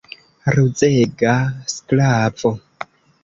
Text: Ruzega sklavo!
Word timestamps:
Ruzega 0.55 1.33
sklavo! 1.73 2.51